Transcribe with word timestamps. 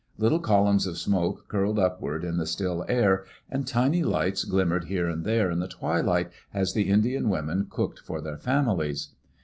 Little 0.17 0.39
columns 0.39 0.87
of 0.87 0.97
smoke 0.97 1.47
curled 1.47 1.77
upward 1.77 2.23
in 2.23 2.37
the 2.37 2.47
still 2.47 2.83
air, 2.89 3.23
and 3.51 3.67
tiny 3.67 4.01
lights 4.01 4.45
glimmered 4.45 4.85
here 4.85 5.07
and 5.07 5.23
there 5.23 5.51
in 5.51 5.59
the 5.59 5.67
twilight, 5.67 6.31
as 6.51 6.73
the 6.73 6.89
Indian 6.89 7.29
women 7.29 7.67
cooked 7.69 7.99
for 7.99 8.19
their 8.19 8.37
fam 8.39 8.65
ilies. 8.65 9.09